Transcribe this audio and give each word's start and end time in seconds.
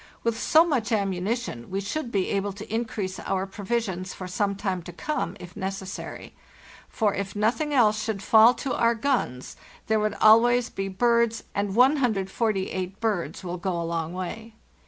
With 0.23 0.39
so 0.41 0.65
much 0.65 0.91
ammunition, 0.91 1.69
we 1.69 1.79
should 1.79 2.11
be 2.11 2.29
able 2.31 2.53
to 2.53 2.73
increase 2.73 3.19
our 3.19 3.45
provisions 3.45 4.15
for 4.15 4.27
some 4.27 4.55
time 4.55 4.81
to 4.81 4.91
come, 4.91 5.37
if 5.39 5.55
necessary; 5.55 6.33
for 6.89 7.13
if 7.13 7.35
nothing 7.35 7.71
else 7.71 8.03
should 8.03 8.23
fall 8.23 8.55
to 8.55 8.73
our 8.73 8.95
guns 8.95 9.55
there 9.85 9.99
would 9.99 10.15
always 10.15 10.71
be 10.71 10.87
birds, 10.87 11.43
and 11.53 11.75
148 11.75 12.99
birds 12.99 13.43
will 13.43 13.57
go 13.57 13.79
a 13.79 13.83
long 13.85 14.11
way. 14.11 14.55